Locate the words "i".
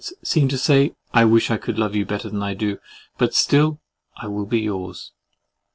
1.51-1.57, 2.41-2.55, 4.17-4.25